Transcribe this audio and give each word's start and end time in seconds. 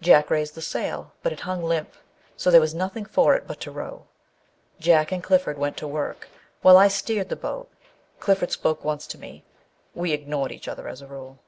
Jack 0.00 0.30
raised 0.30 0.54
the 0.54 0.62
sail, 0.62 1.10
but 1.24 1.32
it 1.32 1.40
hung 1.40 1.60
limp, 1.64 1.94
so 2.36 2.52
there 2.52 2.60
was 2.60 2.72
nothing 2.72 3.04
for 3.04 3.34
it 3.34 3.48
but 3.48 3.58
to 3.62 3.72
row. 3.72 4.06
Jack 4.78 5.10
and 5.10 5.24
Clifford 5.24 5.58
went 5.58 5.76
to 5.78 5.88
work, 5.88 6.28
while 6.62 6.76
I 6.78 6.86
steered 6.86 7.30
the 7.30 7.34
boat. 7.34 7.68
Clifford 8.20 8.52
spoke 8.52 8.84
once 8.84 9.08
to 9.08 9.18
me: 9.18 9.42
we 9.92 10.12
ignored 10.12 10.52
each 10.52 10.68
other, 10.68 10.86
as 10.86 11.02
a 11.02 11.08
rule. 11.08 11.40